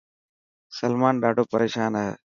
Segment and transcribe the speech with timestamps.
[0.77, 2.11] سلمان ڏاڌو پريشان هي.